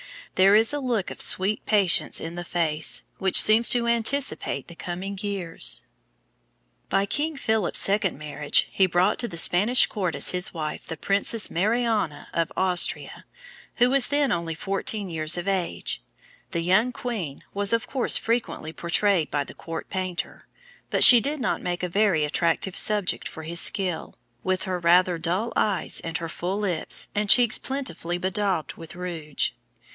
There 0.33 0.55
is 0.55 0.73
a 0.73 0.79
look 0.79 1.11
of 1.11 1.21
sweet 1.21 1.63
patience 1.67 2.19
in 2.19 2.33
the 2.33 2.45
face, 2.45 3.03
which 3.19 3.39
seems 3.39 3.69
to 3.69 3.85
anticipate 3.85 4.67
the 4.67 4.73
coming 4.73 5.19
years. 5.21 5.83
[Illustration: 6.91 7.35
PRINCESS 7.37 7.47
MARIA 7.47 7.59
THERESA. 7.59 7.61
VELASQUEZ.] 7.61 7.61
By 7.61 7.61
King 7.61 7.61
Philip's 7.61 7.79
second 7.79 8.17
marriage 8.17 8.67
he 8.71 8.85
brought 8.87 9.19
to 9.19 9.27
the 9.27 9.37
Spanish 9.37 9.85
court 9.85 10.15
as 10.15 10.31
his 10.31 10.51
wife 10.55 10.87
the 10.87 10.97
Princess 10.97 11.51
Mariana 11.51 12.29
of 12.33 12.51
Austria, 12.57 13.25
who 13.75 13.91
was 13.91 14.07
then 14.07 14.31
only 14.31 14.55
fourteen 14.55 15.07
years 15.11 15.37
of 15.37 15.47
age. 15.47 16.01
The 16.49 16.61
young 16.61 16.91
queen 16.91 17.43
was 17.53 17.71
of 17.71 17.85
course 17.85 18.17
frequently 18.17 18.73
portrayed 18.73 19.29
by 19.29 19.43
the 19.43 19.53
court 19.53 19.91
painter, 19.91 20.47
but 20.89 21.03
she 21.03 21.19
did 21.19 21.39
not 21.39 21.61
make 21.61 21.83
a 21.83 21.89
very 21.89 22.23
attractive 22.25 22.75
subject 22.77 23.27
for 23.27 23.43
his 23.43 23.59
skill, 23.59 24.17
with 24.43 24.63
her 24.63 24.79
rather 24.79 25.19
dull 25.19 25.53
eyes 25.55 25.99
and 25.99 26.17
her 26.17 26.29
full 26.29 26.57
lips, 26.57 27.09
and 27.13 27.29
cheeks 27.29 27.59
plentifully 27.59 28.17
bedaubed 28.17 28.73
with 28.73 28.95
rouge. 28.95 29.51